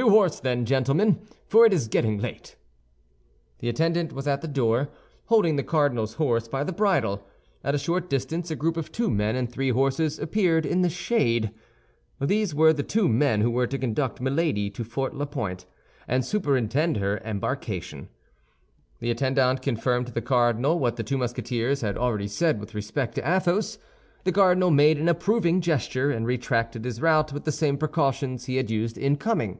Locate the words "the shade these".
10.82-12.54